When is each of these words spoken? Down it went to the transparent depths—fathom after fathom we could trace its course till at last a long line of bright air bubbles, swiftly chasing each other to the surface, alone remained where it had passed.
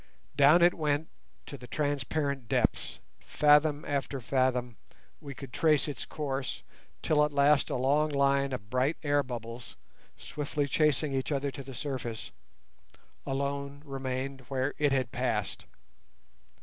Down 0.35 0.63
it 0.63 0.73
went 0.73 1.09
to 1.45 1.59
the 1.59 1.67
transparent 1.67 2.47
depths—fathom 2.47 3.85
after 3.85 4.19
fathom 4.19 4.77
we 5.19 5.35
could 5.35 5.53
trace 5.53 5.87
its 5.87 6.07
course 6.07 6.63
till 7.03 7.23
at 7.23 7.31
last 7.31 7.69
a 7.69 7.75
long 7.75 8.09
line 8.09 8.51
of 8.51 8.71
bright 8.71 8.97
air 9.03 9.21
bubbles, 9.21 9.75
swiftly 10.17 10.67
chasing 10.67 11.13
each 11.13 11.31
other 11.31 11.51
to 11.51 11.61
the 11.61 11.75
surface, 11.75 12.31
alone 13.27 13.83
remained 13.85 14.41
where 14.47 14.73
it 14.79 14.91
had 14.91 15.11
passed. 15.11 15.67